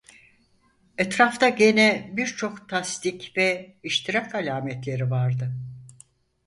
[0.97, 5.51] Etrafta gene birçok tasdik ve iştirak alametleri vardı.